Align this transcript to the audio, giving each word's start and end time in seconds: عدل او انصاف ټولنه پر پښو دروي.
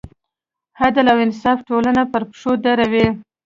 عدل 0.81 1.05
او 1.11 1.17
انصاف 1.25 1.57
ټولنه 1.69 2.03
پر 2.11 2.21
پښو 2.29 2.51
دروي. 2.63 3.07